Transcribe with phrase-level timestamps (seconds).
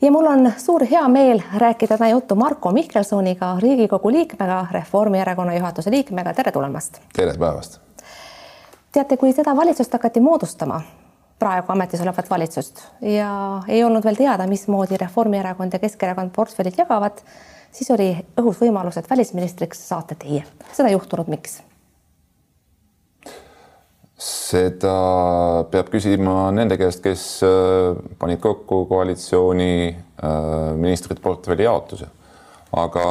[0.00, 5.90] ja mul on suur hea meel rääkida täna juttu Marko Mihkelsoniga, Riigikogu liikmega, Reformierakonna juhatuse
[5.90, 7.00] liikmega, tere tulemast.
[7.16, 7.80] tere päevast.
[8.92, 10.80] teate, kui seda valitsust hakati moodustama,
[11.38, 17.18] praegu ametis olevat valitsust ja ei olnud veel teada, mismoodi Reformierakond ja Keskerakond portfellid jagavad,
[17.72, 20.44] siis oli õhus võimalus, et välisministriks saate teie.
[20.72, 21.62] seda ei juhtunud, miks?
[24.18, 30.38] Seda peab küsima nende käest, kes äh, panid kokku koalitsiooni äh,
[30.76, 32.10] ministrite portfelli jaotuse.
[32.68, 33.02] aga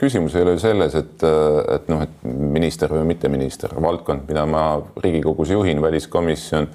[0.00, 4.24] küsimus ei ole ju selles, et, äh, et noh, et minister või mitte minister, valdkond,
[4.28, 4.64] mida ma
[5.02, 6.70] Riigikogus juhin, väliskomisjon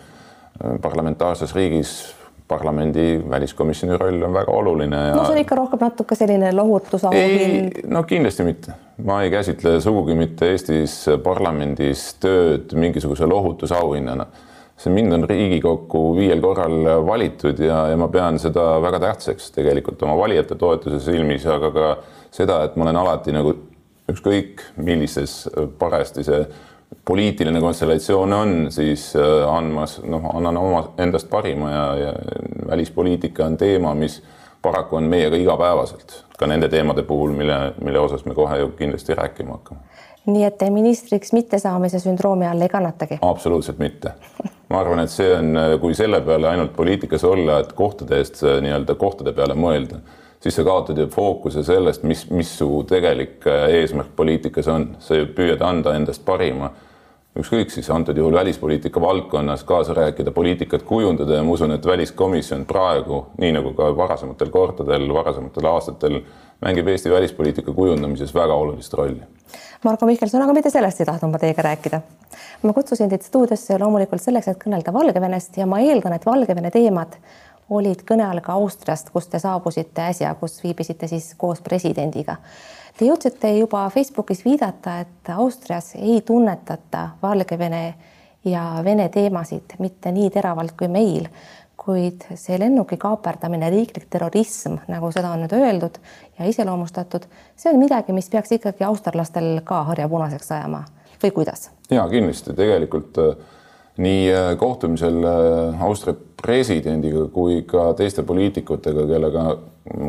[0.81, 1.93] parlamentaarses riigis
[2.49, 5.15] parlamendi väliskomisjoni roll on väga oluline ja....
[5.15, 7.83] no see on ikka rohkem natuke selline lohutusauhind.
[7.87, 8.75] no kindlasti mitte,
[9.05, 14.25] ma ei käsitle sugugi mitte Eestis parlamendis tööd mingisuguse lohutusauhinnana.
[14.79, 20.03] see mind on Riigikokku viiel korral valitud ja, ja ma pean seda väga tähtsaks tegelikult
[20.07, 21.89] oma valijate toetuse silmis, aga ka
[22.31, 23.53] seda, et ma olen alati nagu
[24.09, 26.45] ükskõik millises parajasti see
[27.05, 32.13] poliitiline konstellatsioon on, siis äh, andmas, noh, annan oma endast parima ja, ja
[32.69, 34.19] välispoliitika on teema, mis
[34.61, 39.15] paraku on meiega igapäevaselt, ka nende teemade puhul, mille, mille osas me kohe ju kindlasti
[39.15, 39.79] rääkima hakkame.
[40.25, 43.19] nii et te ministriks mittesaamise sündroomi all ei kannatagi?
[43.21, 44.13] absoluutselt mitte.
[44.69, 48.95] ma arvan, et see on, kui selle peale ainult poliitikas olla, et kohtade eest nii-öelda
[48.95, 50.03] kohtade peale mõelda
[50.39, 55.19] siis sa kaotad ju fookuse sellest, mis, mis su tegelik äh, eesmärk poliitikas on, sa
[55.19, 56.71] ju püüad anda endast parima.
[57.39, 62.65] Ükskõik siis antud juhul välispoliitika valdkonnas kaasa rääkida, poliitikat kujundada ja ma usun, et väliskomisjon
[62.69, 66.21] praegu, nii nagu ka varasematel kordadel, varasematel aastatel,
[66.61, 69.21] mängib Eesti välispoliitika kujundamises väga olulist rolli.
[69.83, 72.01] Margo Mihkelson, aga mitte sellest ei tahtnud ma teiega rääkida.
[72.63, 77.15] ma kutsusin teid stuudiosse loomulikult selleks, et kõnelda Valgevenest ja ma eeldan, et Valgevene teemad
[77.69, 82.35] olid kõne all ka Austriast, kust te saabusite äsja, kus viibisite siis koos presidendiga.
[82.99, 87.93] Te jõudsite juba Facebookis viidata, et Austrias ei tunnetata Valgevene
[88.43, 91.29] ja Vene teemasid mitte nii teravalt kui meil,
[91.79, 95.95] kuid see lennuki kaaperdamine, riiklik terrorism, nagu seda on nüüd öeldud
[96.35, 100.83] ja iseloomustatud, see on midagi, mis peaks ikkagi austerlastel ka harja punaseks ajama
[101.23, 101.69] või kuidas?
[101.87, 103.31] ja kindlasti tegelikult äh,
[103.99, 109.49] nii äh, kohtumisel äh, Austria presidendiga kui ka teiste poliitikutega, kellega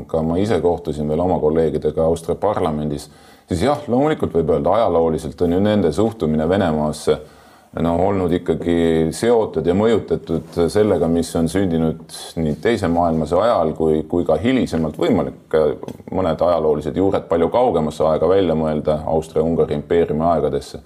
[0.07, 3.09] ka ma ise kohtusin veel oma kolleegidega Austria parlamendis,
[3.49, 7.19] siis jah, loomulikult võib öelda ajalooliselt on ju nende suhtumine Venemaasse
[7.81, 14.01] no olnud ikkagi seotud ja mõjutatud sellega, mis on sündinud nii teise maailmasõja ajal kui,
[14.11, 14.99] kui ka hilisemalt.
[14.99, 15.55] Võimalik
[16.11, 20.83] mõned ajaloolised juured palju kaugemasse aega välja mõelda Austria-Ungari impeeriumi aegadesse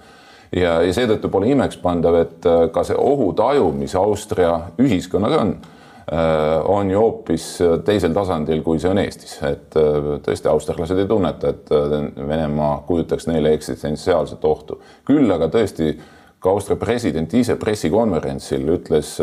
[0.51, 5.53] ja, ja seetõttu pole imekspandav, et äh, ka see ohutaju, mis Austria ühiskonnas on,
[6.11, 7.47] äh, on ju hoopis
[7.87, 11.71] teisel tasandil, kui see on Eestis, et äh, tõesti austerlased ei tunneta, et
[12.15, 14.81] Venemaa kujutaks neile eksistentsiaalset ohtu.
[15.07, 15.95] küll aga tõesti
[16.39, 19.15] ka Austria president ise pressikonverentsil ütles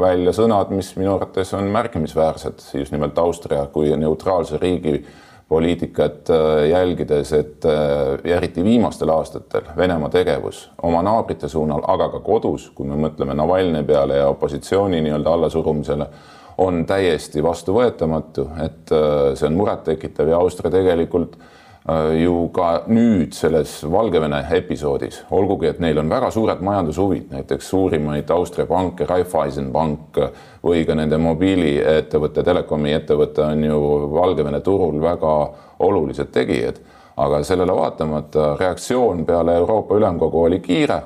[0.00, 4.98] välja sõnad, mis minu arvates on märkimisväärsed just nimelt Austria kui neutraalse riigi
[5.48, 12.20] poliitikat äh, jälgides, et äh, eriti viimastel aastatel Venemaa tegevus oma naabrite suunal, aga ka
[12.24, 16.06] kodus, kui me mõtleme Navalnõi peale ja opositsiooni nii-öelda allasurumisele,
[16.58, 21.36] on täiesti vastuvõetamatu, et äh, see on murettekitav ja Austria tegelikult
[22.16, 28.30] ju ka nüüd selles Valgevene episoodis, olgugi et neil on väga suured majandushuvid, näiteks suurimaid
[28.32, 30.16] Austria panke, Raiffeisen pank
[30.64, 33.80] või ka nende mobiiliettevõte, telekomi ettevõte on ju
[34.14, 35.34] Valgevene turul väga
[35.84, 36.80] olulised tegijad.
[37.16, 41.02] aga sellele vaatamata reaktsioon peale Euroopa Ülemkogu oli kiire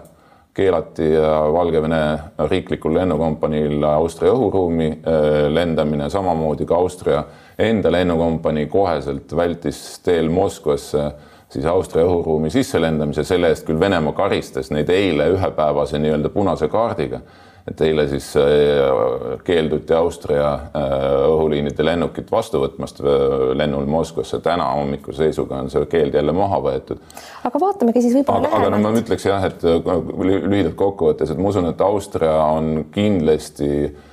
[0.55, 1.10] keelati
[1.53, 2.19] Valgevene
[2.50, 7.22] riiklikul lennukompaniil Austria õhuruumi äh, lendamine, samamoodi ka Austria
[7.58, 11.10] enda lennukompanii koheselt vältis teel Moskvasse
[11.48, 17.22] siis Austria õhuruumi sisselendamise, selle eest küll Venemaa karistas neid eile ühepäevase nii-öelda punase kaardiga
[17.68, 20.94] et eile siis äh, keelduti Austria äh,
[21.28, 23.10] õhuliinide lennukit vastu võtmast äh,
[23.59, 24.41] lennul Moskvasse.
[24.44, 27.03] täna hommikuse seisuga on see keeld jälle maha võetud.
[27.44, 28.66] aga vaatamegi siis võib-olla lähemalt.
[28.68, 33.72] aga no ma ütleks jah, et lühidalt kokkuvõttes, et ma usun, et Austria on kindlasti
[33.83, 34.04] Äh,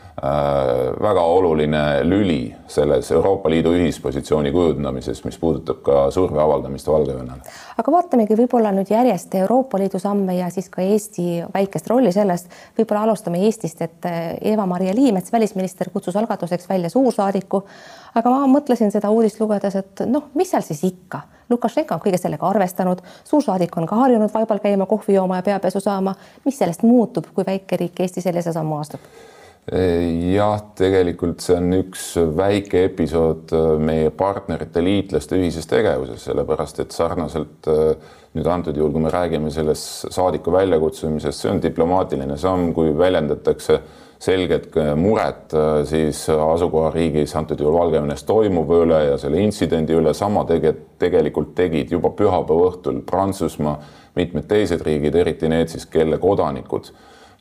[1.01, 7.43] väga oluline lüli selles Euroopa Liidu ühispositsiooni kujundamises, mis puudutab ka surve avaldamist Valgevenele.
[7.77, 12.47] aga vaatamegi võib-olla nüüd järjest Euroopa Liidu samme ja siis ka Eesti väikest rolli sellest.
[12.79, 17.63] võib-olla alustame Eestist, et äh, Eva-Maria Liimets, välisminister, kutsus algatuseks välja suursaadiku.
[18.15, 22.17] aga ma mõtlesin seda uudist lugedes, et noh, mis seal siis ikka Lukašenka on kõige
[22.17, 26.15] sellega arvestanud, suursaadik on ka harjunud vaibal käima, kohvi jooma ja peapesu saama.
[26.45, 29.34] mis sellest muutub, kui väike riik Eesti sellise sammu astub?
[29.65, 32.03] Jah, tegelikult see on üks
[32.37, 33.49] väike episood
[33.81, 37.69] meie partnerite, liitlaste ühises tegevuses, sellepärast et sarnaselt
[38.35, 43.79] nüüd antud juhul, kui me räägime sellest saadiku väljakutsumisest, see on diplomaatiline samm, kui väljendatakse
[44.25, 45.53] selget muret
[45.89, 51.91] siis asukohariigis, antud juhul Valgevenes toimuva üle ja selle intsidendi üle, sama tege-, tegelikult tegid
[51.95, 53.79] juba pühapäeva õhtul Prantsusmaa,
[54.15, 56.93] mitmed teised riigid, eriti need siis, kelle kodanikud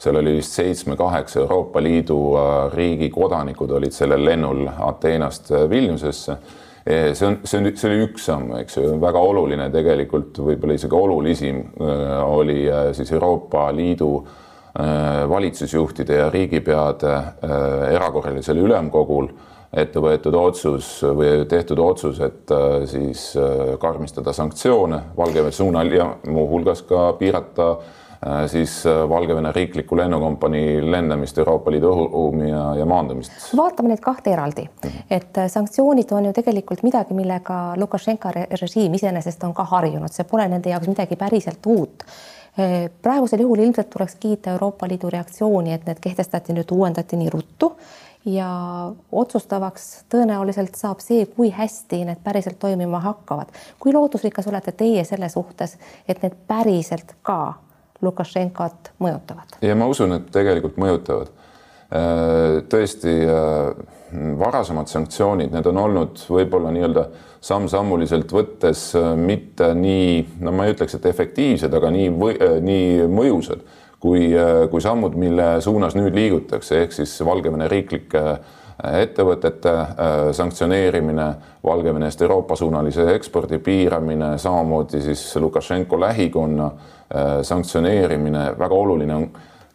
[0.04, 6.36] seal oli vist seitsme-kaheksa Euroopa Liidu äh, riigi kodanikud olid sellel lennul Ateenast äh, Vilniusesse.
[6.84, 10.98] see on, see on, see oli üks samm, eks ju, väga oluline tegelikult, võib-olla isegi
[10.98, 12.58] olulisim äh, oli
[12.92, 14.16] siis Euroopa Liidu
[15.30, 17.12] valitsusjuhtide ja riigipeade
[17.94, 19.28] erakorralisel ülemkogul
[19.70, 22.50] ette võetud otsus või tehtud otsus, et
[22.90, 23.22] siis
[23.78, 28.03] karmistada sanktsioone Valgevene suunal ja muuhulgas ka piirata Äh,
[28.46, 33.32] siis äh, Valgevene riikliku lennukompanii lendamist Euroopa Liidu õhuruumi ja, ja maandumist.
[33.56, 34.64] vaatame neid kahte eraldi,
[35.10, 40.24] et äh, sanktsioonid on ju tegelikult midagi, millega Lukašenka režiim iseenesest on ka harjunud, see
[40.30, 42.06] pole nende jaoks midagi päriselt uut.
[43.02, 47.72] Praegusel juhul ilmselt tuleks kiita Euroopa Liidu reaktsiooni, et need kehtestati nüüd, uuendati nii ruttu.
[48.30, 48.46] Ja
[49.10, 53.50] otsustavaks tõenäoliselt saab see, kui hästi need päriselt toimima hakkavad.
[53.82, 55.74] kui lootusrikas olete teie selle suhtes,
[56.06, 57.56] et need päriselt ka
[58.04, 59.58] Lukašenkat mõjutavad?
[59.62, 61.32] ja ma usun, et tegelikult mõjutavad.
[61.94, 63.74] Äh, tõesti, äh,
[64.40, 67.04] varasemad sanktsioonid, need on olnud võib-olla nii-öelda
[67.44, 72.34] samm-sammuliselt võttes äh, mitte nii, no ma ei ütleks, et efektiivsed, aga nii või
[72.64, 73.62] nii mõjusad
[74.04, 74.26] kui,
[74.68, 78.24] kui sammud, mille suunas nüüd liigutakse, ehk siis Valgevene riiklike
[78.82, 79.72] ettevõtete
[80.34, 81.26] sanktsioneerimine,
[81.64, 86.70] Valgevenest Euroopa suunalise ekspordi piiramine, samamoodi siis Lukašenko lähikonna
[87.14, 89.26] Äh, sanktsioneerimine, väga oluline on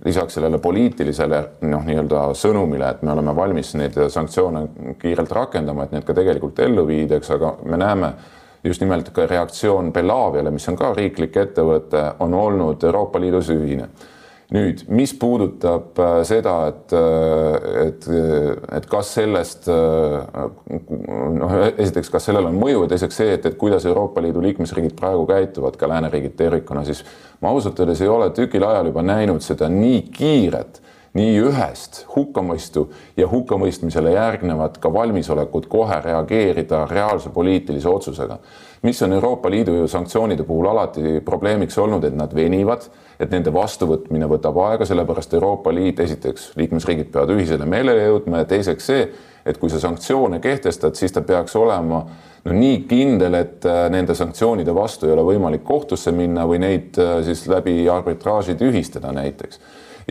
[0.06, 1.38] lisaks sellele poliitilisele
[1.69, 4.63] noh, nii-öelda sõnumile, et me oleme valmis neid sanktsioone
[5.00, 8.10] kiirelt rakendama, et need ka tegelikult ellu viidaks, aga me näeme
[8.63, 13.88] just nimelt ka reaktsioon Bellaviale, mis on ka riiklik ettevõte, on olnud Euroopa Liidus ühine
[14.56, 18.07] nüüd, mis puudutab äh, seda, et, äh, et,
[18.80, 23.86] et kas sellest noh, esiteks, kas sellel on mõju ja teiseks see, et, et kuidas
[23.90, 27.04] Euroopa Liidu liikmesriigid praegu käituvad, ka lääneriigid tervikuna, siis
[27.42, 30.81] ma ausalt öeldes ei ole tükil ajal juba näinud seda nii kiiret
[31.17, 32.85] nii ühest hukkamõistu
[33.17, 38.38] ja hukkamõistmisele järgnevat ka valmisolekut kohe reageerida reaalse poliitilise otsusega.
[38.81, 42.85] mis on Euroopa Liidu sanktsioonide puhul alati probleemiks olnud, et nad venivad,
[43.19, 48.45] et nende vastuvõtmine võtab aega, sellepärast Euroopa Liit, esiteks liikmesriigid peavad ühisele meelele jõudma ja
[48.45, 49.09] teiseks see,
[49.45, 52.06] et kui sa sanktsioone kehtestad, siis ta peaks olema
[52.45, 57.01] no nii kindel, et äh, nende sanktsioonide vastu ei ole võimalik kohtusse minna või neid
[57.01, 59.59] äh, siis läbi arbitraaži tühistada näiteks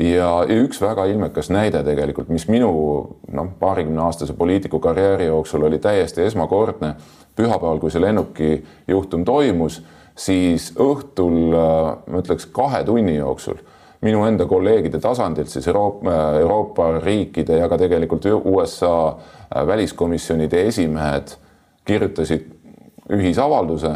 [0.00, 2.70] ja, üks väga ilmekas näide tegelikult, mis minu
[3.32, 6.94] noh, paarikümne aastase poliitiku karjääri jooksul oli täiesti esmakordne.
[7.38, 9.82] pühapäeval, kui see lennuki juhtum toimus,
[10.18, 13.60] siis õhtul äh, ma ütleks kahe tunni jooksul
[14.02, 20.66] minu enda kolleegide tasandilt siis Euroopa, äh, Euroopa riikide ja ka tegelikult USA äh, väliskomisjonide
[20.66, 21.36] esimehed
[21.84, 22.50] kirjutasid
[23.12, 23.94] ühisavalduse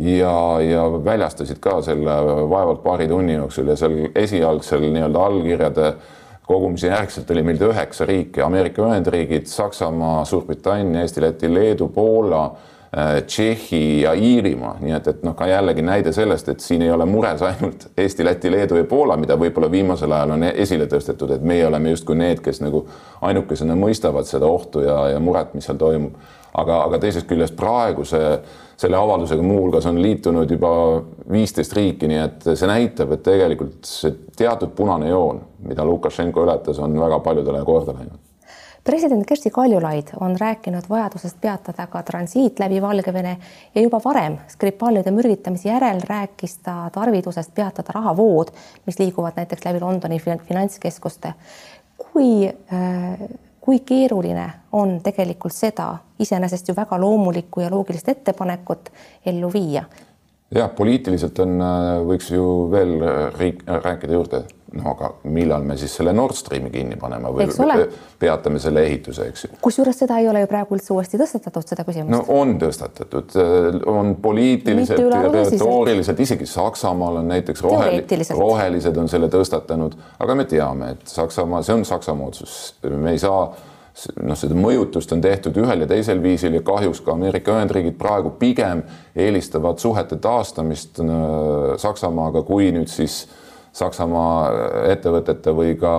[0.00, 2.18] ja, ja väljastasid ka selle
[2.50, 5.94] vaevalt paari tunni jooksul ja seal esialgsel nii-öelda allkirjade
[6.46, 12.44] kogumise järgselt oli meil üheksa riiki, Ameerika Ühendriigid, Saksamaa, Suurbritannia, Eesti, Läti, Leedu, Poola,
[12.98, 16.92] äh, Tšehhi ja Iirimaa, nii et, et noh, ka jällegi näide sellest, et siin ei
[16.92, 21.32] ole mures ainult Eesti, Läti, Leedu ja Poola, mida võib-olla viimasel ajal on esile tõstetud,
[21.32, 22.84] et meie oleme justkui need, kes nagu
[23.24, 26.18] ainukesena mõistavad seda ohtu ja, ja muret, mis seal toimub.
[26.54, 28.20] Aga, aga teisest küljest praeguse
[28.76, 30.74] selle avaldusega muuhulgas on liitunud juba
[31.30, 36.82] viisteist riiki, nii et see näitab, et tegelikult see teatud punane joon, mida Lukašenko ületas,
[36.82, 38.20] on väga paljudele korda läinud
[38.84, 43.36] president Kersti Kaljulaid on rääkinud vajadusest peatada ka transiit läbi Valgevene
[43.74, 48.52] ja juba varem Skripalide mürgitamise järel rääkis ta tarvidusest peatada rahavood,
[48.86, 51.34] mis liiguvad näiteks läbi Londoni finantskeskuste.
[51.96, 53.18] kui äh,
[53.64, 54.44] kui keeruline
[54.76, 55.86] on tegelikult seda
[56.20, 58.90] iseenesest ju väga loomulikku ja loogilist ettepanekut
[59.26, 59.84] ellu viia.
[60.54, 64.42] jah, poliitiliselt on, äh, võiks ju veel äh, riik, äh, rääkida juurde,
[64.74, 67.46] no aga millal me siis selle Nord Streami kinni paneme või
[68.20, 69.50] peatame selle ehituse, eks ju.
[69.64, 72.14] kusjuures seda ei ole ju praegu üldse uuesti tõstatatud, seda küsimust.
[72.14, 73.36] no on tõstatatud,
[73.90, 78.00] on poliitiliselt ja retooriliselt, isegi Saksamaal on näiteks rohel,
[78.38, 82.58] rohelised on selle tõstatanud, aga me teame, et Saksamaa, see on Saksamaa otsus,
[82.90, 83.46] me ei saa
[84.22, 88.34] noh, seda mõjutust on tehtud ühel ja teisel viisil ja kahjuks ka Ameerika Ühendriigid praegu
[88.40, 88.82] pigem
[89.14, 91.08] eelistavad suhete taastamist äh,
[91.80, 93.24] Saksamaaga, kui nüüd siis
[93.74, 94.50] Saksamaa
[94.92, 95.92] ettevõtete või ka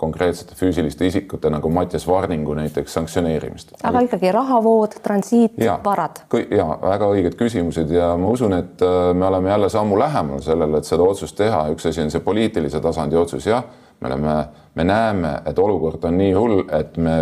[0.00, 3.74] konkreetsete füüsiliste isikute nagu Mattias Varningu näiteks sanktsioneerimist.
[3.84, 6.22] aga ikkagi rahavood, transiit, varad.
[6.50, 10.80] ja väga õiged küsimused ja ma usun, et äh, me oleme jälle sammu lähemal sellele,
[10.80, 13.64] et seda otsust teha, üks asi on see poliitilise tasandi otsus, jah,
[14.00, 14.36] me oleme,
[14.74, 17.16] me näeme, et olukord on nii hull, et me,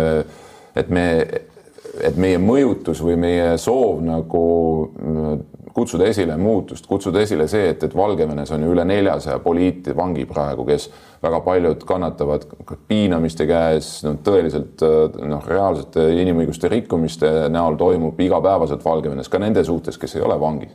[0.75, 1.07] et me
[1.99, 4.43] et meie mõjutus või meie soov nagu
[5.73, 10.65] kutsuda esile muutust, kutsuda esile see, et, et Valgevenes on ju üle neljasaja poliitvangi praegu,
[10.67, 10.89] kes
[11.23, 12.45] väga paljud kannatavad
[12.89, 14.83] piinamiste käes, no tõeliselt
[15.21, 20.71] noh, reaalsete inimõiguste rikkumiste näol toimub igapäevaselt Valgevenes ka nende suhtes, kes ei ole vangis.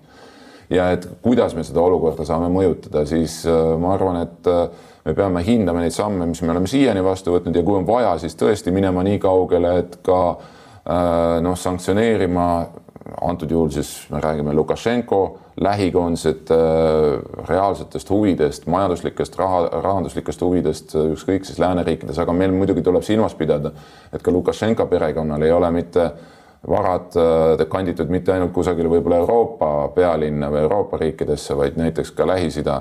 [0.70, 4.64] ja et kuidas me seda olukorda saame mõjutada, siis äh, ma arvan, et äh,
[5.04, 8.16] me peame hindama neid samme, mis me oleme siiani vastu võtnud ja kui on vaja,
[8.18, 12.48] siis tõesti minema nii kaugele, et ka äh, noh, sanktsioneerima
[13.22, 21.12] antud juhul siis me räägime Lukašenko lähikonsete äh, reaalsetest huvidest, majanduslikest raha, rahanduslikest huvidest, äh,
[21.14, 23.72] ükskõik siis lääneriikides, aga meil muidugi tuleb silmas pidada,
[24.12, 26.10] et ka Lukašenka perekonnal ei ole mitte
[26.68, 32.26] varad äh, kanditud mitte ainult kusagile võib-olla Euroopa pealinna või Euroopa riikidesse, vaid näiteks ka
[32.28, 32.80] Lähis-Ida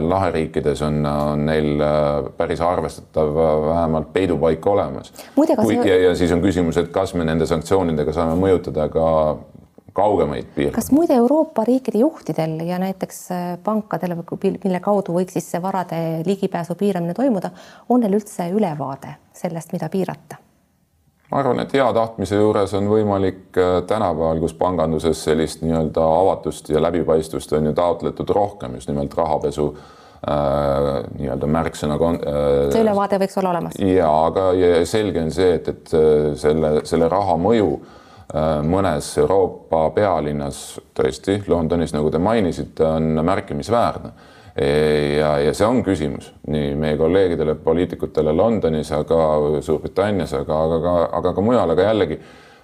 [0.00, 1.80] laheriikides on, on neil
[2.36, 3.30] päris arvestatav
[3.66, 5.12] vähemalt peidupaik olemas.
[5.34, 9.06] Kui, ja, ja siis on küsimus, et kas me nende sanktsioonidega saame mõjutada ka
[9.92, 10.74] kaugemaid piirkondi.
[10.74, 14.16] kas muide Euroopa riikide juhtidel ja näiteks äh, pankadel,
[14.64, 17.52] mille kaudu võiks siis see varade ligipääsu piiramine toimuda,
[17.88, 20.40] on neil üldse ülevaade sellest, mida piirata?
[21.32, 26.68] Ma arvan, et hea tahtmise juures on võimalik äh, tänapäeval, kus panganduses sellist nii-öelda avatust
[26.72, 32.68] ja läbipaistvust on ju taotletud rohkem just nimelt rahapesu äh, nii-öelda märksõna äh,.
[32.74, 33.80] see ülevaade võiks olla olemas.
[33.80, 37.98] ja aga ja selge on see, et, et äh, selle, selle raha mõju äh,
[38.32, 44.12] Äh, mõnes Euroopa pealinnas, tõesti Londonis, nagu te mainisite, on märkimisväärne.
[45.18, 49.18] Ja, ja see on küsimus nii meie kolleegidele, poliitikutele Londonis, aga
[49.64, 52.18] Suurbritannias, aga, aga ka, aga ka mujal, aga jällegi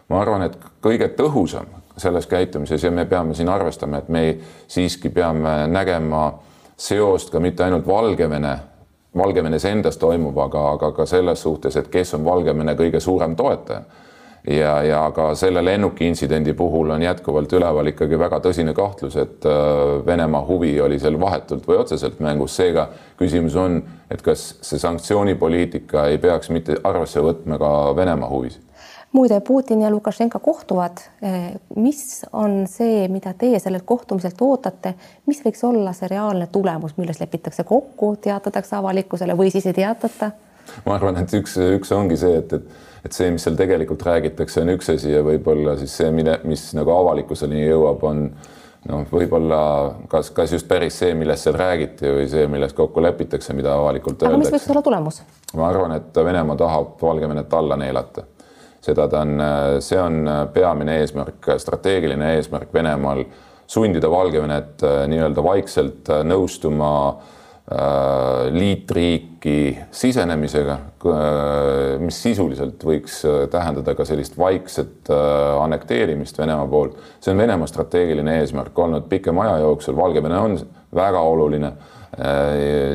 [0.09, 4.25] ma arvan, et kõige tõhusam selles käitumises ja me peame siin arvestama, et me
[4.69, 6.27] siiski peame nägema
[6.77, 8.53] seost ka mitte ainult Valgevene,
[9.17, 13.83] Valgevenes endas toimuvaga, aga ka selles suhtes, et kes on Valgevene kõige suurem toetaja
[14.47, 19.47] ja, ja ka selle lennuki intsidendi puhul on jätkuvalt üleval ikkagi väga tõsine kahtlus, et
[19.49, 24.79] äh, Venemaa huvi oli seal vahetult või otseselt mängus, seega küsimus on, et kas see
[24.79, 28.65] sanktsioonipoliitika ei peaks mitte arvesse võtma ka Venemaa huvisid
[29.13, 30.99] muide, Putin ja Lukašenka kohtuvad.
[31.23, 34.95] Eh, mis on see, mida teie sellelt kohtumiselt ootate,
[35.27, 40.31] mis võiks olla see reaalne tulemus, milles lepitakse kokku, teatatakse avalikkusele või siis ei teatata?
[40.85, 42.67] ma arvan, et üks, üks ongi see, et, et,
[43.05, 46.71] et see, mis seal tegelikult räägitakse, on üks asi ja võib-olla siis see, mille, mis
[46.77, 48.25] nagu avalikkuseni jõuab, on
[48.89, 49.61] noh, võib-olla
[50.11, 54.23] kas, kas just päris see, millest seal räägiti või see, milles kokku lepitakse, mida avalikult
[54.23, 54.35] öeldakse.
[54.35, 55.23] aga mis võiks olla tulemus?
[55.59, 58.27] ma arvan, et Venemaa tahab Valgevenet alla neelata.
[58.81, 59.43] seda ta on,
[59.85, 60.23] see on
[60.55, 63.25] peamine eesmärk, strateegiline eesmärk Venemaal
[63.69, 67.35] sundida Valgevenet äh, nii-öelda vaikselt äh, nõustuma Äh,
[68.51, 75.11] liitriiki sisenemisega, äh, mis sisuliselt võiks äh, tähendada ka sellist vaikset
[75.61, 76.97] annekteerimist Venemaa poolt.
[77.21, 80.59] see on Venemaa strateegiline eesmärk olnud pikema aja jooksul, Valgevene on
[80.95, 81.73] väga oluline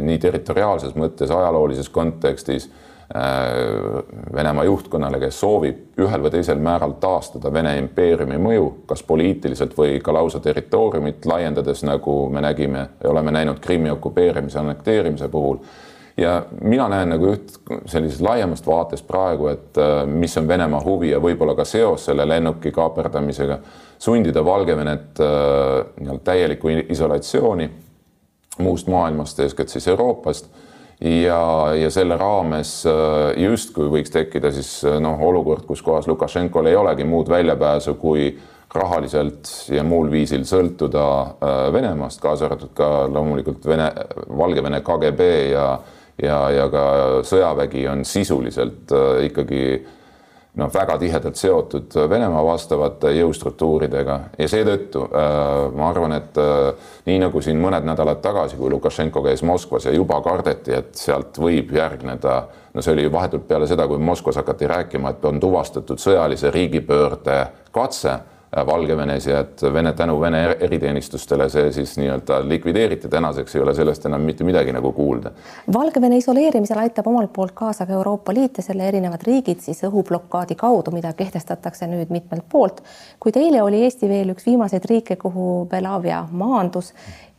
[0.03, 2.82] nii territoriaalses mõttes, ajaloolises kontekstis Äh,
[4.35, 9.99] Venemaa juhtkonnale, kes soovib ühel või teisel määral taastada Vene impeeriumi mõju, kas poliitiliselt või
[10.01, 15.57] ka lausa territooriumit laiendades, nagu me nägime oleme näinud Krimmi okupeerimise, annekteerimise puhul.
[16.17, 17.53] ja mina näen nagu üht
[17.85, 22.25] sellisest laiemast vaatest praegu, et äh, mis on Venemaa huvi ja võib-olla ka seos selle
[22.27, 23.59] lennuki kaaperdamisega,
[23.99, 27.69] sundida Valgevenet äh, nii-öelda täielikku isolatsiooni
[28.59, 30.49] muust maailmast, eeskätt siis Euroopast
[31.03, 36.69] ja, ja selle raames äh, justkui võiks tekkida siis äh, noh, olukord, kus kohas Lukašenkol
[36.71, 38.29] ei olegi muud väljapääsu kui
[38.73, 43.91] rahaliselt ja muul viisil sõltuda äh, Venemaast, kaasa arvatud ka loomulikult Vene,
[44.29, 45.67] Valgevene KGB ja
[46.21, 46.85] ja, ja ka
[47.25, 48.91] sõjavägi on sisuliselt
[49.25, 49.63] ikkagi
[50.55, 54.19] noh, väga tihedalt seotud Venemaa vastavate jõustruktuuridega.
[54.37, 55.29] Ja seetõttu äh,
[55.73, 59.95] ma arvan, et äh, nii nagu siin mõned nädalad tagasi, kui Lukašenko käis Moskvas ja
[59.95, 62.37] juba kardeti, et sealt võib järgneda,
[62.73, 67.39] no see oli vahetult peale seda, kui Moskvas hakati rääkima, et on tuvastatud sõjalise riigipöörde
[67.73, 68.19] katse
[68.65, 74.05] Valgevenes ja et Vene, tänu Vene eriteenistustele see siis nii-öelda likvideeriti, tänaseks ei ole sellest
[74.05, 75.31] enam mitte midagi nagu kuulda.
[75.73, 80.55] Valgevene isoleerimisel aitab omalt poolt kaasa ka Euroopa Liit ja selle erinevad riigid siis õhublokaadi
[80.59, 82.83] kaudu, mida kehtestatakse nüüd mitmelt poolt.
[83.19, 86.93] kuid eile oli Eesti veel üks viimaseid riike, kuhu Belavia maandus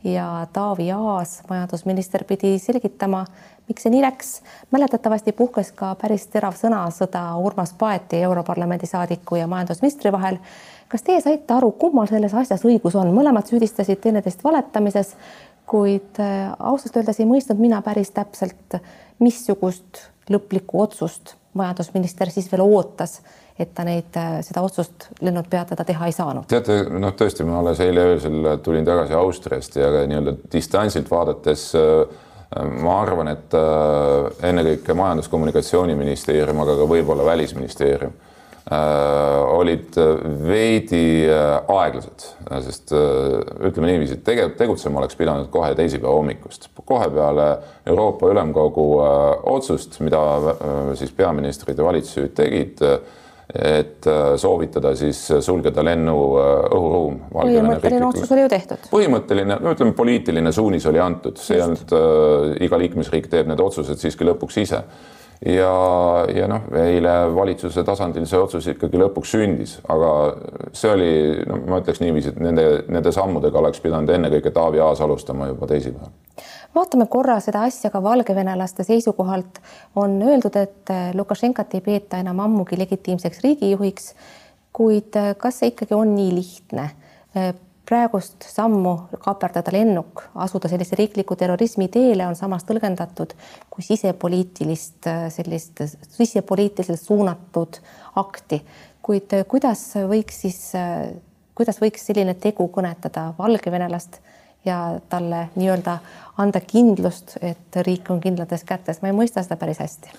[0.05, 3.25] ja Taavi Aas, majandusminister, pidi selgitama,
[3.67, 4.41] miks see nii läks.
[4.71, 10.37] mäletatavasti puhkes ka päris terav sõnasõda Urmas Paeti, Europarlamendi saadiku ja majandusministri vahel.
[10.87, 15.15] kas teie saite aru, kummal selles asjas õigus on, mõlemad süüdistasid teineteist valetamises,
[15.65, 18.77] kuid äh, ausalt öeldes ei mõistnud mina päris täpselt,
[19.19, 23.21] missugust lõplikku otsust majandusminister siis veel ootas
[23.59, 26.47] et ta neid, äh, seda otsust lennud peatada teha ei saanud.
[26.51, 32.03] teate, noh, tõesti, ma alles eile öösel tulin tagasi Austriast ja nii-öelda distantsilt vaadates äh,
[32.83, 38.21] ma arvan, et äh, ennekõike Majandus-Kommunikatsiooniministeerium, aga ka võib-olla Välisministeerium
[38.65, 39.93] olid
[40.41, 42.23] veidi aeglased,
[42.65, 47.45] sest ütleme niiviisi, et tege-, tegutsema oleks pidanud kohe teisipäeva hommikust, kohe peale
[47.85, 48.87] Euroopa Ülemkogu
[49.53, 50.23] otsust, mida
[50.97, 52.81] siis peaministrid ja valitsusjuhid tegid
[53.53, 57.19] et äh, soovitada siis sulgeda lennu äh, õhuruum.
[57.33, 58.87] põhimõtteline otsus oli ju tehtud.
[58.89, 64.25] põhimõtteline, no ütleme, poliitiline suunis oli antud, see äh,, iga liikmesriik teeb need otsused siiski
[64.25, 64.81] lõpuks ise.
[65.45, 65.71] ja,
[66.33, 70.11] ja noh, eile valitsuse tasandil see otsus ikkagi lõpuks sündis, aga
[70.73, 71.13] see oli,
[71.45, 75.69] no ma ütleks niiviisi, et nende, nende sammudega oleks pidanud ennekõike Taavi Aas alustama juba
[75.69, 76.13] teisipäeval
[76.75, 79.59] vaatame korra seda asja ka valgevenelaste seisukohalt.
[79.95, 84.13] on öeldud, et Lukašenkat ei peeta enam ammugi legitiimseks riigijuhiks.
[84.73, 86.89] kuid kas see ikkagi on nii lihtne?
[87.85, 93.35] praegust sammu kaaperdada lennuk, asuda sellise riikliku terrorismi teele on samas tõlgendatud
[93.69, 95.83] kui sisepoliitilist sellist
[96.17, 97.77] sisepoliitiliselt suunatud
[98.21, 98.61] akti,
[99.05, 100.61] kuid kuidas võiks siis,
[101.55, 104.19] kuidas võiks selline tegu kõnetada valgevenelast
[104.65, 105.97] ja talle nii-öelda
[106.41, 110.11] anda kindlust, et riik on kindlates kätes, ma ei mõista seda päris hästi.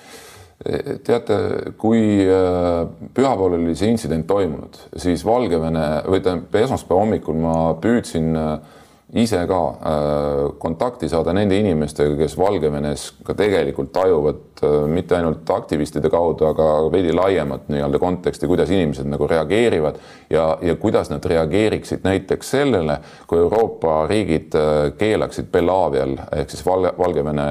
[1.04, 1.36] teate,
[1.76, 8.32] kui äh, pühapäeval oli see intsident toimunud, siis Valgevene või tähendab esmaspäeva hommikul ma püüdsin
[8.40, 8.75] äh,
[9.14, 15.50] ise ka äh, kontakti saada nende inimestega, kes Valgevenes ka tegelikult tajuvad äh, mitte ainult
[15.54, 21.24] aktivistide kaudu, aga veidi laiemat nii-öelda konteksti, kuidas inimesed nagu reageerivad ja, ja kuidas nad
[21.24, 22.98] reageeriksid näiteks sellele,
[23.30, 27.46] kui Euroopa riigid äh, keelaksid Bellavial ehk siis Val Valgevene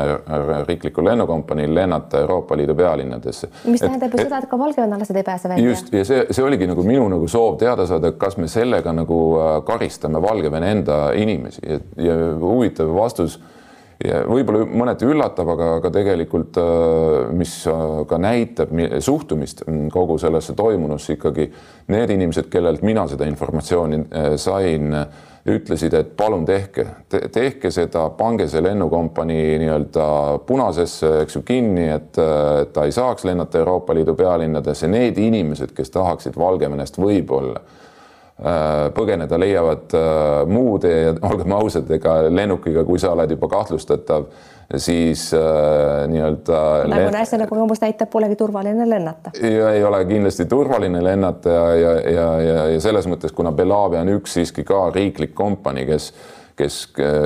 [0.67, 3.47] riiklikul lennukompaniil lennata Euroopa Liidu pealinnadesse.
[3.63, 5.69] mis tähendab ju seda, et ka valgevenelased ei pääse välja.
[5.69, 9.23] just ja see, see oligi nagu minu nagu soov teada saada, kas me sellega nagu
[9.65, 11.61] karistame Valgevene enda inimesi inimesi.
[11.69, 13.39] Ja, ja huvitav vastus.
[14.03, 20.51] Ja võib-olla mõneti üllatab, aga, aga tegelikult äh, mis äh, ka näitab suhtumist kogu sellesse
[20.53, 21.45] toimunusse ikkagi
[21.95, 24.91] need inimesed, kellelt mina seda informatsiooni äh, sain,
[25.47, 26.83] ütlesid, et palun tehke.
[27.07, 30.09] Te,, tehke seda, pange see lennukompanii nii-öelda
[30.43, 35.93] punasesse, eks ju, kinni, et ta ei saaks lennata Euroopa Liidu pealinnadesse, need inimesed, kes
[35.93, 37.61] tahaksid Valgevenest võib-olla
[38.35, 44.25] põgeneda, leiavad äh, muu tee ja olgem ausad, ega lennukiga, kui sa oled juba kahtlustatav,
[44.75, 46.59] siis äh, nii-öelda.
[46.91, 49.31] nagu naiste kogemus näitab, polegi turvaline lennata.
[49.39, 54.03] ja ei ole kindlasti turvaline lennata ja, ja, ja, ja, ja selles mõttes, kuna Belavia
[54.03, 56.11] on üks siiski ka riiklik kompanii, kes
[56.55, 56.79] kes,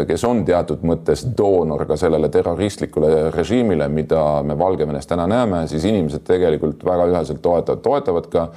[0.07, 5.85] kes on teatud mõttes doonor ka sellele terroristlikule režiimile, mida me Valgevenes täna näeme, siis
[5.85, 8.47] inimesed tegelikult väga üheselt toetavad, toetavad ka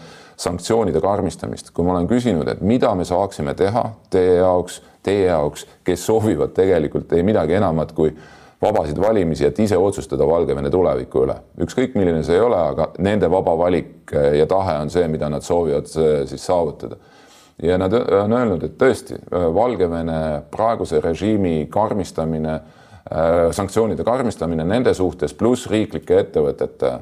[0.43, 1.71] sanktsioonide karmistamist.
[1.71, 6.55] kui ma olen küsinud, et mida me saaksime teha teie jaoks, teie jaoks, kes soovivad
[6.57, 8.15] tegelikult ei midagi enamat kui
[8.63, 11.35] vabasid valimisi, et ise otsustada Valgevene tuleviku üle.
[11.61, 15.43] ükskõik, milline see ei ole, aga nende vaba valik ja tahe on see, mida nad
[15.43, 16.97] soovivad siis saavutada
[17.63, 22.61] ja nad on öelnud, et tõesti Valgevene praeguse režiimi karmistamine,
[23.55, 26.93] sanktsioonide karmistamine nende suhtes, pluss riiklike ettevõtete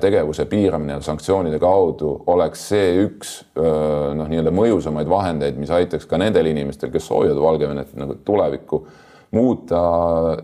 [0.00, 6.48] tegevuse piiramine sanktsioonide kaudu oleks see üks noh, nii-öelda mõjusamaid vahendeid, mis aitaks ka nendel
[6.50, 8.84] inimestel, kes soovivad Valgevenet nagu tulevikku
[9.34, 9.82] muuta,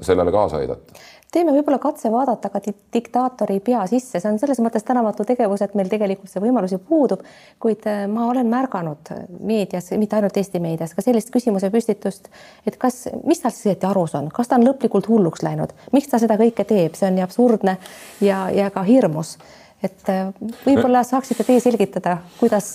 [0.02, 1.00] sellele kaasa aidata
[1.35, 5.77] teeme võib-olla katse vaadata ka diktaatori pea sisse, see on selles mõttes tänamatu tegevus, et
[5.79, 7.23] meil tegelikult see võimalus ju puudub,
[7.62, 12.29] kuid äh, ma olen märganud meedias, mitte ainult Eesti meedias, ka sellist küsimuse püstitust,
[12.66, 16.11] et kas, mis tal siis õieti arus on, kas ta on lõplikult hulluks läinud, miks
[16.11, 17.79] ta seda kõike teeb, see on nii absurdne
[18.25, 19.37] ja, ja ka hirmus
[19.85, 20.29] et äh,
[20.64, 22.73] võib-olla saaksite teie selgitada, kuidas,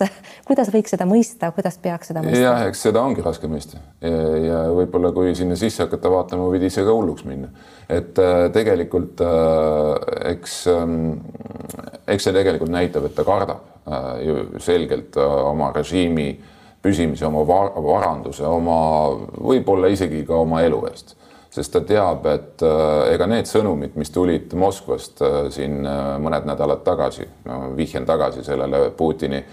[0.47, 2.41] kuidas võiks seda mõista, kuidas peaks seda mõistma?
[2.41, 6.65] jah, eks seda ongi raske mõista ja, ja võib-olla kui sinna sisse hakata vaatama, võid
[6.65, 7.51] ise ka hulluks minna.
[7.89, 10.97] et äh, tegelikult äh, eks äh,,
[12.15, 13.71] eks see tegelikult näitab, et ta kardab
[14.25, 16.31] ju selgelt oma režiimi
[16.81, 18.77] püsimise, oma var varanduse, oma
[19.37, 21.13] võib-olla isegi ka oma elu eest
[21.55, 26.47] sest ta teab, et äh, ega need sõnumid, mis tulid Moskvast äh, siin äh, mõned
[26.49, 29.43] nädalad tagasi, no vihjan tagasi sellele Putini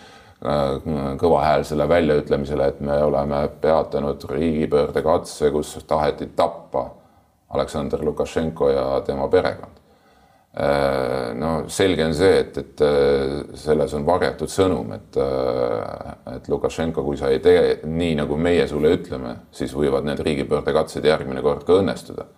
[0.43, 6.83] kõvahäälsele väljaütlemisele, et me oleme peatanud riigipöördekatse, kus taheti tappa
[7.55, 9.79] Aleksandr Lukašenko ja tema perekond.
[10.53, 12.83] No selge on see, et, et
[13.57, 15.17] selles on varjatud sõnum, et,
[16.35, 21.09] et Lukašenko, kui sa ei tee nii, nagu meie sulle ütleme, siis võivad need riigipöördekatsed
[21.09, 22.29] järgmine kord ka õnnestuda.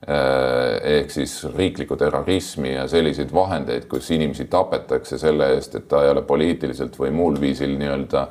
[0.00, 6.14] Ehk siis riiklikku terrorismi ja selliseid vahendeid, kus inimesi tapetakse selle eest, et ta ei
[6.14, 8.24] ole poliitiliselt või muul viisil nii-öelda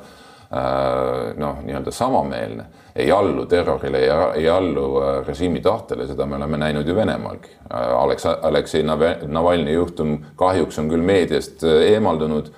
[1.38, 2.64] noh, nii-öelda samameelne,
[2.96, 4.86] ei allu terrorile ja ei allu
[5.26, 7.52] režiimi tahtele, seda me oleme näinud ju Venemaalgi.
[7.70, 12.50] Aleks-, Aleksei Navalnõi juhtum kahjuks on küll meediast eemaldunud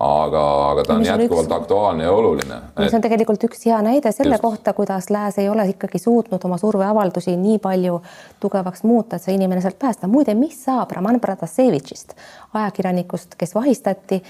[0.00, 1.56] aga, aga ta on jätkuvalt üks...
[1.56, 2.60] aktuaalne ja oluline.
[2.78, 4.44] see on tegelikult üks hea näide selle Just.
[4.46, 8.00] kohta, kuidas Lääs ei ole ikkagi suutnud oma surveavaldusi nii palju
[8.40, 10.08] tugevaks muuta, et see inimene sealt päästa.
[10.08, 12.16] muide, mis saab Roman Pratasevitšist,
[12.54, 14.22] ajakirjanikust, kes vahistati?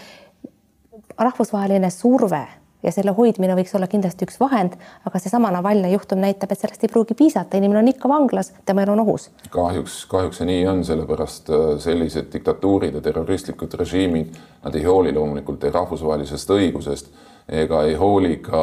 [1.20, 2.46] rahvusvaheline surve
[2.82, 6.84] ja selle hoidmine võiks olla kindlasti üks vahend, aga seesama Navalnõi juhtum näitab, et sellest
[6.84, 9.30] ei pruugi piisata, inimene on ikka vanglas, tema elu on ohus.
[9.50, 15.12] kahjuks, kahjuks see nii on, sellepärast äh, sellised diktatuurid ja terroristlikud režiimid, nad ei hooli
[15.16, 17.12] loomulikult ei rahvusvahelisest õigusest
[17.50, 18.62] ega ei hooli ka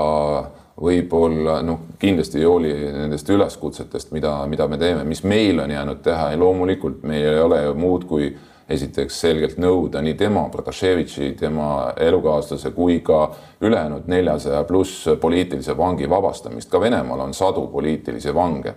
[0.77, 6.03] võib-olla noh, kindlasti ei hooli nendest üleskutsetest, mida, mida me teeme, mis meil on jäänud
[6.05, 8.29] teha ja loomulikult meil ei ole ju muud kui
[8.69, 13.29] esiteks selgelt nõuda nii tema, Protasevitši, tema elukaaslase kui ka
[13.63, 16.69] ülejäänud neljasaja pluss poliitilise vangi vabastamist.
[16.69, 18.73] ka Venemaal on sadu poliitilisi vange.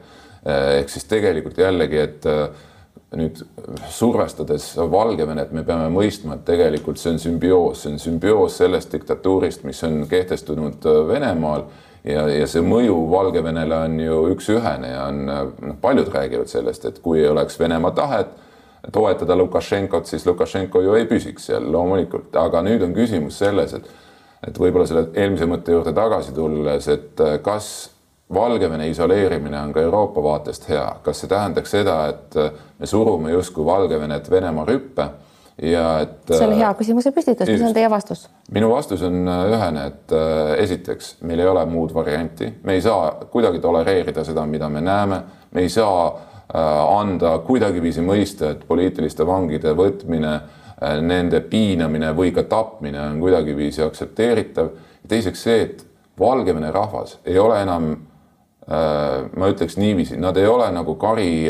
[0.46, 2.48] ehk siis tegelikult jällegi, et äh,
[3.16, 3.42] nüüd
[3.88, 9.64] survestades Valgevenet, me peame mõistma, et tegelikult see on sümbioos, see on sümbioos sellest diktatuurist,
[9.64, 11.66] mis on kehtestunud äh, Venemaal
[12.04, 17.02] ja, ja see mõju Valgevenele on ju üks-ühene ja on, noh, paljud räägivad sellest, et
[17.02, 18.38] kui ei oleks Venemaa tahet
[18.92, 23.90] toetada Lukašenkot, siis Lukašenko ju ei püsiks seal loomulikult, aga nüüd on küsimus selles, et
[24.46, 27.90] et võib-olla selle eelmise mõtte juurde tagasi tulles, et äh, kas
[28.30, 33.32] Valgevene isoleerimine on ka Euroopa vaatest hea, kas see tähendaks seda, et äh, me surume
[33.34, 35.08] justkui Valgevenet Venemaa rüppe
[35.66, 36.30] ja et.
[36.30, 38.28] see on hea äh, küsimuse püstitus, mis on teie vastus?
[38.54, 40.16] minu vastus on ühene, et
[40.62, 45.22] esiteks meil ei ole muud varianti, me ei saa kuidagi tolereerida seda, mida me näeme,
[45.50, 46.14] me ei saa
[46.52, 50.34] anda kuidagiviisi mõista, et poliitiliste vangide võtmine,
[50.82, 54.70] äh, nende piinamine või ka tapmine on kuidagiviisi aktsepteeritav.
[55.08, 55.86] teiseks see, et
[56.20, 61.48] Valgevene rahvas ei ole enam, äh, ma ütleks niiviisi, nad ei ole nagu kari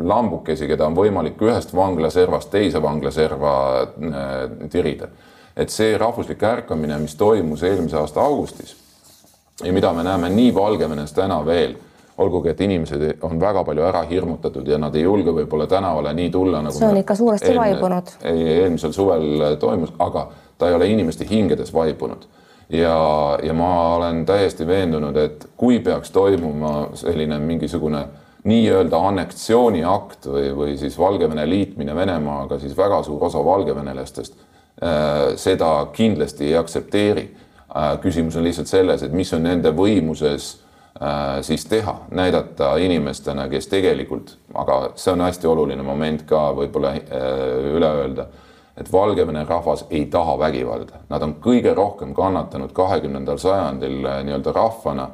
[0.00, 3.86] lambukesi, keda on võimalik ühest vanglaservast teise vanglaserva
[4.70, 5.08] tirida.
[5.56, 8.76] et see rahvuslik ärkamine, mis toimus eelmise aasta augustis
[9.64, 11.74] ja mida me näeme nii Valgevenes täna veel
[12.20, 16.30] olgugi, et inimesed on väga palju ära hirmutatud ja nad ei julge võib-olla tänavale nii
[16.34, 18.12] tulla, nagu see on ikka suuresti eelmine, vaibunud.
[18.32, 20.26] eelmisel suvel toimus, aga
[20.58, 22.26] ta ei ole inimeste hingedes vaibunud.
[22.68, 22.96] ja,
[23.42, 28.04] ja ma olen täiesti veendunud, et kui peaks toimuma selline mingisugune
[28.44, 35.74] nii-öelda anneksiooniakt või, või siis Valgevene liitmine Venemaaga, siis väga suur osa valgevenelastest äh, seda
[35.92, 37.94] kindlasti ei aktsepteeri äh,.
[38.00, 40.69] küsimus on lihtsalt selles, et mis on nende võimuses Äh,
[41.42, 47.74] siis teha, näidata inimestena, kes tegelikult, aga see on hästi oluline moment ka võib-olla äh,
[47.76, 48.26] üle öelda,
[48.76, 54.56] et Valgevene rahvas ei taha vägivalda, nad on kõige rohkem kannatanud kahekümnendal sajandil äh, nii-öelda
[54.56, 55.10] rahvana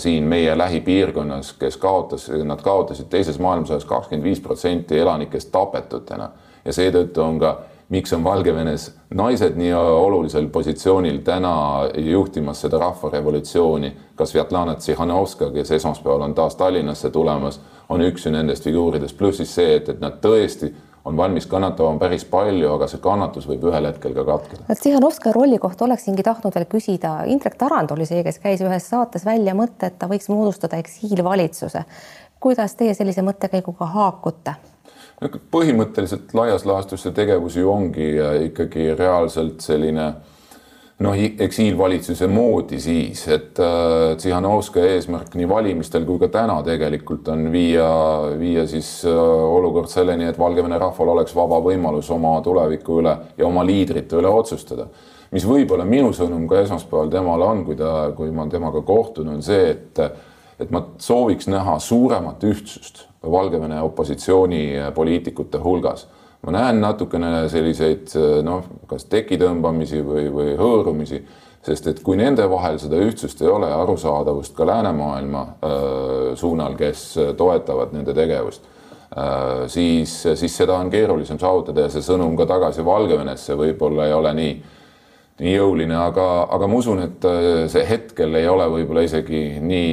[0.00, 6.30] siin meie lähipiirkonnas, kes kaotas, nad kaotasid teises maailmasõjas kakskümmend viis protsenti elanikest tapetutena.
[6.64, 7.50] Ja seetõttu on ka
[7.88, 11.54] miks on Valgevenes naised nii olulisel positsioonil täna
[11.96, 13.96] juhtimas seda rahvarevolutsiooni.
[14.14, 19.36] ka Svetlana Tsihhanovska, kes esmaspäeval on taas Tallinnasse tulemas, on üks ju nendest figuuridest, pluss
[19.36, 20.72] siis see, et, et nad tõesti
[21.04, 24.74] on valmis kannatama päris palju, aga see kannatus võib ühel hetkel ka katkeda.
[24.74, 27.14] Tsihhanovska rolli kohta oleksingi tahtnud veel küsida.
[27.26, 31.84] Indrek Tarand oli see, kes käis ühes saates välja mõtte, et ta võiks moodustada eksiilvalitsuse.
[32.40, 34.54] kuidas teie sellise mõttekäiguga haakute?
[35.26, 38.12] Põhimõtteliselt laias laastus see tegevus ju ongi
[38.46, 40.12] ikkagi reaalselt selline
[41.04, 47.48] noh, eksiilvalitsuse moodi siis, et äh, Tsihhanovskaja eesmärk nii valimistel kui ka täna tegelikult on
[47.54, 47.88] viia,
[48.38, 49.18] viia siis äh,
[49.58, 54.30] olukord selleni, et Valgevene rahval oleks vaba võimalus oma tuleviku üle ja oma liidrite üle
[54.30, 54.88] otsustada.
[55.30, 59.42] mis võib-olla minu sõnum ka esmaspäeval temale on, kui ta, kui ma temaga kohtun, on
[59.42, 60.02] see, et
[60.58, 66.06] et ma sooviks näha suuremat ühtsust Valgevene opositsioonipoliitikute hulgas.
[66.46, 68.12] ma näen natukene selliseid
[68.46, 71.18] noh, kas tekitõmbamisi või, või hõõrumisi,
[71.66, 77.18] sest et kui nende vahel seda ühtsust ei ole, arusaadavust ka läänemaailma öö, suunal, kes
[77.36, 78.62] toetavad nende tegevust,
[79.66, 84.34] siis, siis seda on keerulisem saavutada ja see sõnum ka tagasi Valgevenesse võib-olla ei ole
[84.38, 84.54] nii,
[85.42, 87.28] nii jõuline, aga, aga ma usun, et
[87.72, 89.90] see hetkel ei ole võib-olla isegi nii,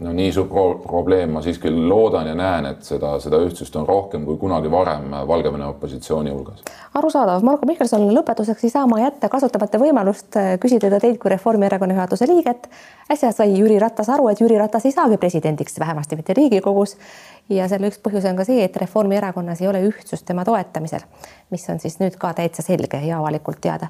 [0.00, 3.86] no nii suur pro probleem, ma siiski loodan ja näen, et seda, seda ühtsust on
[3.88, 6.62] rohkem kui kunagi varem Valgevene opositsiooni hulgas.
[6.94, 11.96] arusaadav, Marko Mihkelson, lõpetuseks ei saa ma jätta kasutamata võimalust äh, küsida teilt kui Reformierakonna
[11.96, 12.68] juhatuse liiget.
[13.12, 16.96] äsja sai Jüri Ratas aru, et Jüri Ratas ei saagi presidendiks, vähemasti mitte Riigikogus.
[17.48, 21.06] ja selle üks põhjus on ka see, et Reformierakonnas ei ole ühtsust tema toetamisel,
[21.50, 23.88] mis on siis nüüd ka täitsa selge ja avalikult teada.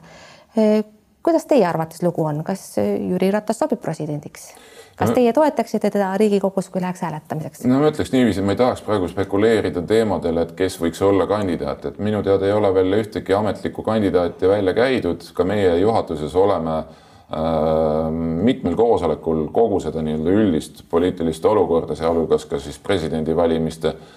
[0.58, 0.84] Äh,
[1.22, 4.52] kuidas teie arvates lugu on, kas Jüri Ratas sobib presidendiks?
[4.96, 7.64] Kas teie toetaksite teda Riigikogus, kui läheks hääletamiseks?
[7.68, 11.84] no ma ütleks niiviisi, ma ei tahaks praegu spekuleerida teemadel, et kes võiks olla kandidaat,
[11.90, 16.76] et minu teada ei ole veel ühtegi ametlikku kandidaati välja käidud, ka meie juhatuses oleme
[16.76, 18.12] äh,
[18.50, 24.14] mitmel koosolekul kogu seda nii-öelda üldist poliitilist olukorda, sealhulgas ka siis presidendivalimiste äh,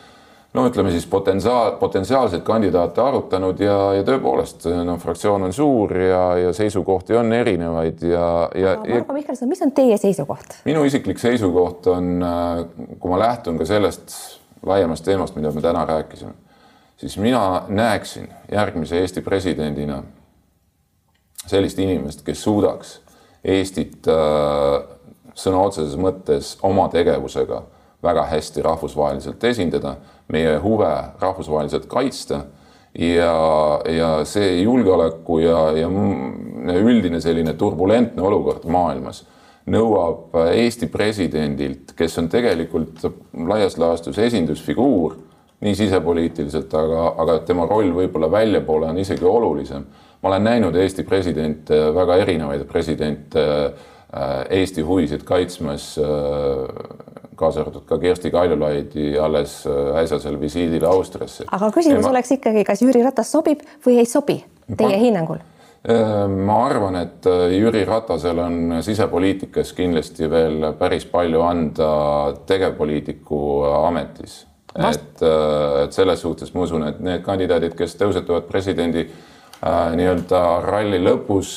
[0.54, 6.24] no ütleme siis potentsiaal, potentsiaalseid kandidaate arutanud ja, ja tõepoolest no fraktsioon on suur ja,
[6.46, 8.76] ja seisukohti on erinevaid ja, ja.
[8.82, 10.62] Margo Mihkelson, mis on teie seisukoht?
[10.66, 12.26] minu isiklik seisukoht on,
[13.00, 14.16] kui ma lähtun ka sellest
[14.66, 16.34] laiemast teemast, mida me täna rääkisime,
[16.98, 20.04] siis mina näeksin järgmise Eesti presidendina
[21.48, 23.00] sellist inimest, kes suudaks
[23.40, 24.82] Eestit äh,
[25.40, 27.62] sõna otseses mõttes oma tegevusega
[28.04, 29.96] väga hästi rahvusvaheliselt esindada
[30.32, 32.44] meie huve rahvusvaheliselt kaitsta
[32.94, 33.34] ja,
[33.92, 35.90] ja see julgeoleku ja, ja
[36.80, 39.26] üldine selline turbulentne olukord maailmas
[39.70, 43.04] nõuab Eesti presidendilt, kes on tegelikult
[43.50, 45.18] laias laastus esindusfiguur
[45.60, 49.86] nii sisepoliitiliselt, aga, aga tema roll võib-olla väljapoole on isegi olulisem.
[50.22, 56.06] ma olen näinud Eesti presidente, väga erinevaid presidente äh, Eesti huvisid kaitsmas äh,
[57.40, 61.48] kaasa arvatud ka Kersti Kaljulaidi alles äh, äsjasel visiidil Austriasse.
[61.52, 62.16] aga küsimus ma...
[62.16, 64.42] oleks ikkagi, kas Jüri Ratas sobib või ei sobi
[64.76, 65.00] teie ma...
[65.06, 65.42] hinnangul?
[65.88, 71.92] Äh, ma arvan, et äh, Jüri Ratasel on sisepoliitikas kindlasti veel päris palju anda
[72.50, 73.40] tegevpoliitiku
[73.86, 74.46] ametis.
[74.76, 81.00] et, et selles suhtes ma usun, et need kandidaadid, kes tõusetuvad presidendi äh, nii-öelda ralli
[81.04, 81.54] lõpus,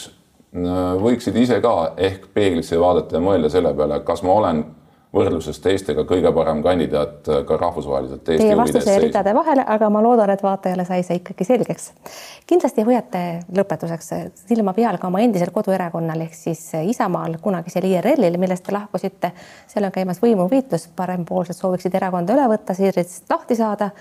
[0.53, 4.65] võiksid ise ka ehk peeglisse vaadata ja mõelda selle peale, kas ma olen
[5.13, 8.25] võrdluses teistega kõige parem kandidaat äh, ka rahvusvaheliselt.
[8.25, 11.91] Teie vastus jäi ridade vahele, aga ma loodan, et vaatajale sai see ikkagi selgeks.
[12.49, 13.23] kindlasti hoiate
[13.57, 14.11] lõpetuseks
[14.49, 19.33] silma peal ka oma endisel koduerakonnal ehk siis Isamaal, kunagisel IRL-il, millest te lahkusite.
[19.69, 23.93] seal on käimas võimuvõitlus, parempoolsed sooviksid erakonda üle võtta, siirist lahti saada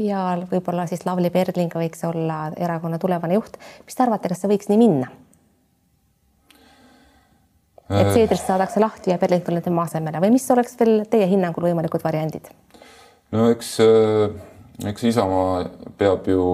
[0.00, 3.58] ja võib-olla siis Lavly Perling võiks olla erakonna tulevane juht.
[3.86, 5.10] mis te arvate, kas see võiks nii minna?
[7.90, 8.12] Et äh.
[8.14, 12.04] Seedrist saadakse lahti ja Berlind tuleb tema asemele või mis oleks veel teie hinnangul võimalikud
[12.04, 12.50] variandid?
[13.34, 14.28] no eks, äh,
[14.90, 15.64] eks Isamaa
[15.98, 16.44] peab ju,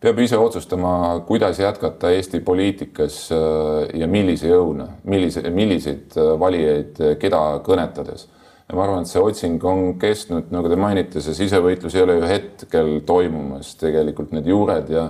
[0.00, 0.92] peab ise otsustama,
[1.28, 8.28] kuidas jätkata Eesti poliitikas äh, ja millise jõuna, millise, milliseid valijaid, keda kõnetades.
[8.68, 12.20] ja ma arvan, et see otsing on kestnud, nagu te mainite, see sisevõitlus ei ole
[12.20, 15.08] ju hetkel toimumas, tegelikult need juured ja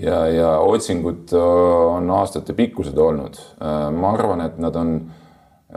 [0.00, 1.40] ja, ja otsingud äh,
[1.96, 3.34] on aastatepikkused olnud.
[3.36, 4.94] Äh, ma arvan, et nad on,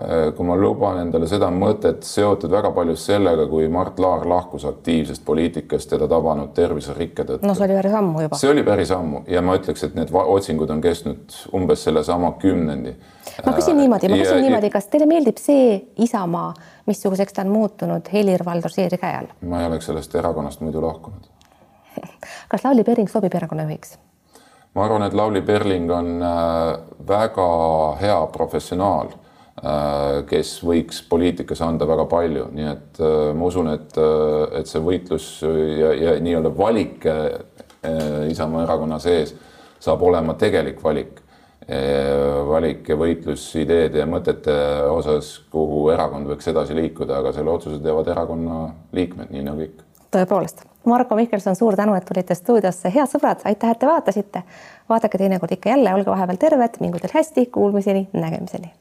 [0.02, 4.66] äh, kui ma luban endale seda mõtet, seotud väga palju sellega, kui Mart Laar lahkus
[4.70, 7.48] aktiivsest poliitikast teda tabanud terviserikke tõttu.
[7.48, 8.40] no see oli päris ammu juba.
[8.40, 12.96] see oli päris ammu ja ma ütleks, et need otsingud on kestnud umbes sellesama kümnendi.
[13.46, 16.54] ma küsin niimoodi, ma küsin ja, niimoodi, kas teile meeldib see Isamaa,
[16.88, 19.32] missuguseks ta on muutunud Helir-Valdor Seeri käe all?
[19.44, 21.32] ma ei oleks sellest erakonnast muidu lahkunud
[22.52, 23.98] kas Lavly Perling sobib erakonna juhiks?
[24.76, 27.48] Ma arvan, et Lavly Perling on äh, väga
[28.02, 29.12] hea professionaal,
[29.62, 33.96] äh, kes võiks poliitikas anda väga palju, nii et äh, ma usun, et,
[34.60, 37.08] et see võitlus ja, ja nii-öelda valik
[37.86, 39.36] Isamaa erakonna sees
[39.78, 41.20] saab olema tegelik valik
[42.50, 44.56] valik ja võitlus ideede ja mõtete
[44.90, 48.64] osas, kuhu erakond võiks edasi liikuda, aga selle otsuse teevad erakonna
[48.98, 49.85] liikmed, nii nagu ikka.
[50.16, 50.64] Tõepoolest.
[50.86, 54.44] Marko Mihkelson, suur tänu, et tulite stuudiosse, head sõbrad, aitäh, et te vaatasite.
[54.90, 58.74] vaadake teinekord ikka jälle, olge vahepeal terved, mingu teil hästi, kuulmiseni, nägemiseni